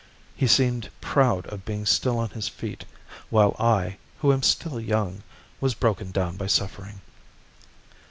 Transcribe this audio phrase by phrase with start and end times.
[0.35, 2.85] He seemed proud of being still on his feet,
[3.29, 5.21] while I, who am still young,
[5.59, 7.01] was broken down by suffering.